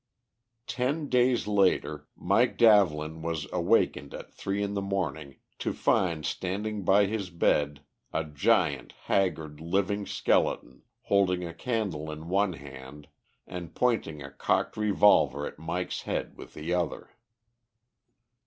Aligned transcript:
Ten 0.65 1.09
days 1.09 1.45
later, 1.45 2.07
Mike 2.15 2.57
Davlin 2.57 3.21
was 3.21 3.45
awakened 3.53 4.15
at 4.15 4.33
three 4.33 4.63
in 4.63 4.73
the 4.73 4.81
morning, 4.81 5.35
to 5.59 5.73
find 5.73 6.25
standing 6.25 6.83
by 6.83 7.05
his 7.05 7.29
bed 7.29 7.81
a 8.11 8.23
gaunt, 8.25 8.93
haggard 9.03 9.59
living 9.59 10.07
skeleton, 10.07 10.81
holding 11.03 11.43
a 11.45 11.53
candle 11.53 12.09
in 12.09 12.29
one 12.29 12.53
hand, 12.53 13.09
and 13.45 13.75
pointing 13.75 14.23
a 14.23 14.31
cocked 14.31 14.75
revolver 14.75 15.45
at 15.45 15.59
Mike's 15.59 16.01
head 16.01 16.35
with 16.35 16.55
the 16.55 16.73
other. 16.73 17.11